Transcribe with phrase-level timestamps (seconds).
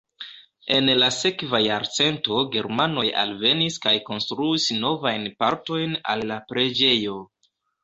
[0.77, 7.23] En la sekva jarcento germanoj alvenis kaj konstruis novajn partojn al la preĝejo.